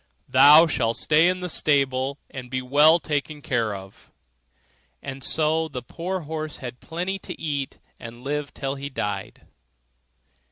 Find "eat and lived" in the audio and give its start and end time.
7.39-8.55